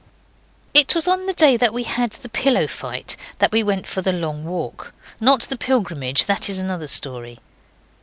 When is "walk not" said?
4.45-5.41